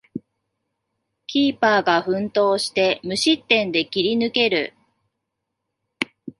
[1.27, 4.73] キーパーが奮闘して無失点で切り抜ける